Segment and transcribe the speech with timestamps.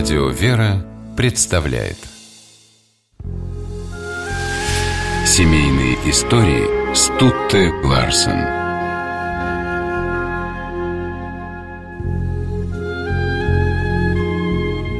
[0.00, 0.82] Радио «Вера»
[1.14, 1.98] представляет
[5.26, 8.40] Семейные истории Стутте Ларсен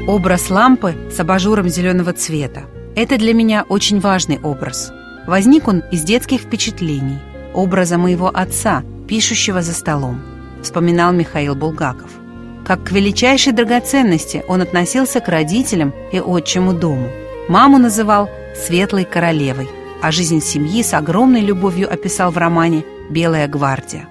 [0.06, 4.92] Образ лампы с абажуром зеленого цвета– это для меня очень важный образ.
[5.26, 7.20] Возник он из детских впечатлений,
[7.54, 10.20] образа моего отца, пишущего за столом,
[10.62, 12.19] вспоминал Михаил Булгаков.
[12.64, 17.08] Как к величайшей драгоценности он относился к родителям и отчему дому.
[17.48, 19.68] Маму называл «светлой королевой»,
[20.02, 24.06] а жизнь семьи с огромной любовью описал в романе «Белая гвардия».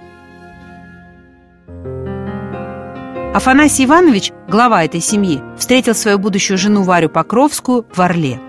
[3.34, 8.40] Афанасий Иванович, глава этой семьи, встретил свою будущую жену Варю Покровскую в Орле.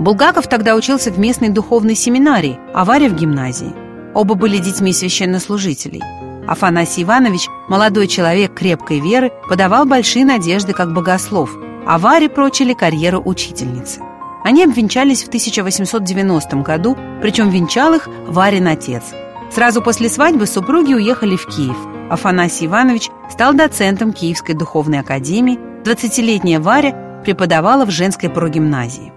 [0.00, 3.72] Булгаков тогда учился в местной духовной семинарии, а Варя в гимназии.
[4.14, 6.02] Оба были детьми священнослужителей–
[6.46, 11.50] Афанасий Иванович, молодой человек крепкой веры, подавал большие надежды как богослов,
[11.86, 14.00] а Варе прочили карьеру учительницы.
[14.44, 19.02] Они обвенчались в 1890 году, причем венчал их Варин отец.
[19.50, 21.76] Сразу после свадьбы супруги уехали в Киев.
[22.10, 29.13] Афанасий Иванович стал доцентом Киевской духовной академии, 20-летняя Варя преподавала в женской прогимназии.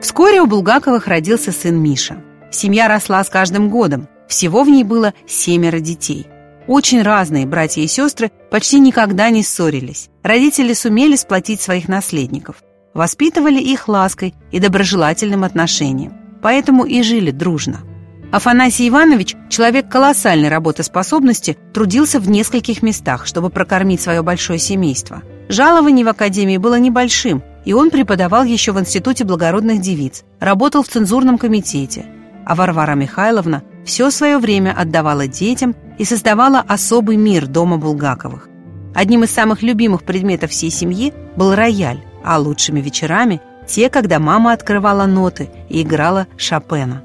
[0.00, 2.22] Вскоре у Булгаковых родился сын Миша.
[2.50, 4.08] Семья росла с каждым годом.
[4.28, 6.26] Всего в ней было семеро детей.
[6.66, 10.08] Очень разные братья и сестры почти никогда не ссорились.
[10.22, 12.56] Родители сумели сплотить своих наследников.
[12.94, 16.14] Воспитывали их лаской и доброжелательным отношением.
[16.42, 17.80] Поэтому и жили дружно.
[18.32, 25.22] Афанасий Иванович, человек колоссальной работоспособности, трудился в нескольких местах, чтобы прокормить свое большое семейство.
[25.48, 30.88] Жалование в академии было небольшим, и он преподавал еще в Институте благородных девиц, работал в
[30.88, 32.06] цензурном комитете.
[32.44, 38.48] А Варвара Михайловна все свое время отдавала детям и создавала особый мир дома Булгаковых.
[38.94, 44.52] Одним из самых любимых предметов всей семьи был рояль, а лучшими вечерами– те, когда мама
[44.52, 47.02] открывала ноты и играла Шопена.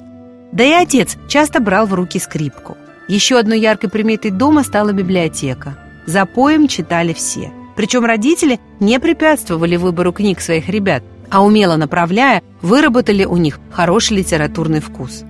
[0.52, 2.76] Да и отец часто брал в руки скрипку.
[3.08, 5.78] Еще одной яркой приметой дома стала библиотека.
[6.08, 12.41] За поем читали все– причем родители не препятствовали выбору книг своих ребят, а умело направляя,
[12.62, 15.24] выработали у них хороший литературный вкус.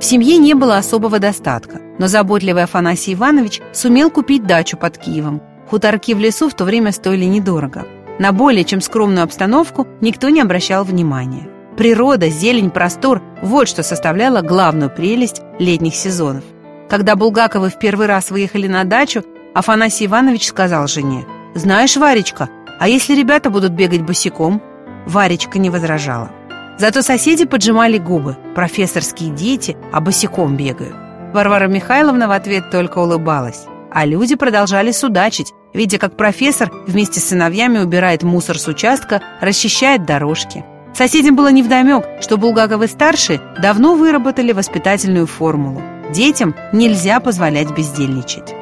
[0.00, 5.42] В семье не было особого достатка, но заботливый Афанасий Иванович сумел купить дачу под Киевом.
[5.68, 7.86] Хуторки в лесу в то время стоили недорого.
[8.18, 11.48] На более чем скромную обстановку никто не обращал внимания.
[11.76, 16.44] Природа, зелень, простор– вот что составляло главную прелесть летних сезонов.
[16.88, 19.22] Когда Булгаковы в первый раз выехали на дачу,
[19.54, 24.62] Афанасий Иванович сказал жене, «Знаешь, Варечка, а если ребята будут бегать босиком?»
[25.06, 26.30] Варечка не возражала.
[26.78, 28.36] Зато соседи поджимали губы.
[28.54, 30.94] Профессорские дети, а босиком бегают.
[31.34, 33.66] Варвара Михайловна в ответ только улыбалась.
[33.90, 40.06] А люди продолжали судачить, видя, как профессор вместе с сыновьями убирает мусор с участка, расчищает
[40.06, 40.64] дорожки.
[40.94, 45.82] Соседям было невдомек, что Булгаковы-старшие давно выработали воспитательную формулу.
[46.12, 48.54] Детям нельзя позволять бездельничать.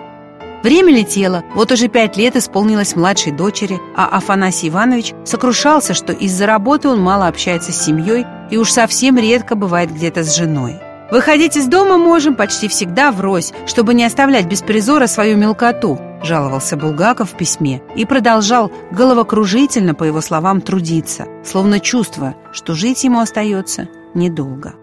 [0.63, 6.47] Время летело, вот уже пять лет исполнилось младшей дочери, а Афанасий Иванович сокрушался, что из-за
[6.47, 10.77] работы он мало общается с семьей и уж совсем редко бывает где-то с женой.
[11.11, 16.77] «Выходить из дома можем почти всегда врозь, чтобы не оставлять без призора свою мелкоту», жаловался
[16.77, 23.21] Булгаков в письме и продолжал головокружительно, по его словам, трудиться, словно чувствуя, что жить ему
[23.21, 24.75] остается недолго.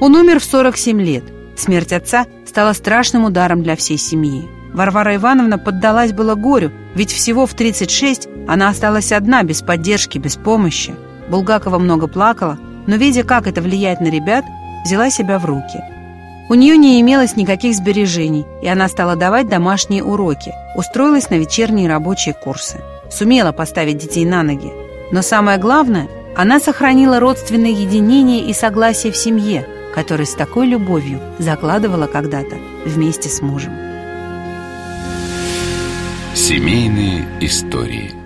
[0.00, 1.24] Он умер в 47 лет,
[1.56, 4.48] Смерть отца стала страшным ударом для всей семьи.
[4.72, 10.36] Варвара Ивановна поддалась было горю, ведь всего в 36 она осталась одна, без поддержки, без
[10.36, 10.94] помощи.
[11.28, 14.44] Булгакова много плакала, но, видя, как это влияет на ребят,
[14.84, 15.80] взяла себя в руки.
[16.50, 21.88] У нее не имелось никаких сбережений, и она стала давать домашние уроки, устроилась на вечерние
[21.88, 22.80] рабочие курсы.
[23.10, 24.72] Сумела поставить детей на ноги.
[25.10, 31.20] Но самое главное, она сохранила родственное единение и согласие в семье– который с такой любовью
[31.38, 33.72] закладывала когда-то вместе с мужем.
[36.34, 38.12] Семейные истории–